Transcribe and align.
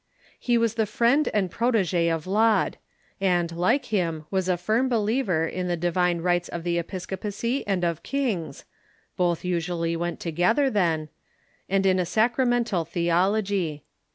He 0.39 0.57
was 0.57 0.73
the 0.73 0.87
friend 0.87 1.29
and 1.31 1.51
protege 1.51 2.07
of 2.07 2.25
Laud, 2.25 2.77
and, 3.19 3.51
like 3.51 3.85
him, 3.93 4.25
Avas 4.33 4.49
a 4.51 4.57
firm 4.57 4.89
believer 4.89 5.45
in 5.45 5.67
the 5.67 5.77
divine 5.77 6.21
rights 6.21 6.49
of 6.49 6.63
the 6.63 6.79
episcopacy 6.79 7.63
and 7.67 7.83
of 7.83 8.01
kings 8.01 8.65
(both 9.15 9.45
usually 9.45 9.95
went 9.95 10.19
together 10.19 10.71
then), 10.71 11.09
and 11.69 11.85
in 11.85 11.99
a 11.99 12.05
sacramental 12.07 12.83
the 12.91 13.11
ology. 13.11 13.83